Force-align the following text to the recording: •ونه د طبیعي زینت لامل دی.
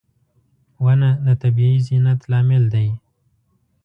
•ونه 0.83 1.09
د 1.25 1.27
طبیعي 1.41 1.77
زینت 1.87 2.21
لامل 2.31 2.63
دی. 2.73 2.87